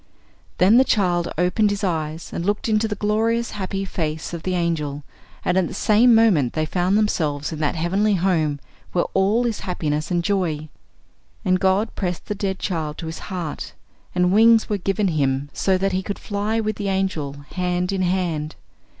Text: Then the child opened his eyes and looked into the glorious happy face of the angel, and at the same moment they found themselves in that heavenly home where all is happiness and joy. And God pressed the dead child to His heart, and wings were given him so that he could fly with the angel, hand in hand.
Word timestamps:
Then 0.57 0.77
the 0.79 0.83
child 0.83 1.31
opened 1.37 1.69
his 1.69 1.83
eyes 1.83 2.33
and 2.33 2.43
looked 2.43 2.67
into 2.67 2.87
the 2.87 2.95
glorious 2.95 3.51
happy 3.51 3.85
face 3.85 4.33
of 4.33 4.41
the 4.41 4.55
angel, 4.55 5.03
and 5.45 5.59
at 5.59 5.67
the 5.67 5.75
same 5.75 6.15
moment 6.15 6.53
they 6.53 6.65
found 6.65 6.97
themselves 6.97 7.51
in 7.51 7.59
that 7.59 7.75
heavenly 7.75 8.15
home 8.15 8.59
where 8.93 9.05
all 9.13 9.45
is 9.45 9.59
happiness 9.59 10.09
and 10.09 10.23
joy. 10.23 10.69
And 11.45 11.59
God 11.59 11.93
pressed 11.93 12.25
the 12.25 12.33
dead 12.33 12.57
child 12.57 12.97
to 12.97 13.05
His 13.05 13.19
heart, 13.29 13.73
and 14.15 14.31
wings 14.33 14.67
were 14.67 14.79
given 14.79 15.09
him 15.09 15.51
so 15.53 15.77
that 15.77 15.91
he 15.91 16.01
could 16.01 16.17
fly 16.17 16.59
with 16.59 16.77
the 16.77 16.89
angel, 16.89 17.33
hand 17.51 17.91
in 17.91 18.01
hand. 18.01 18.55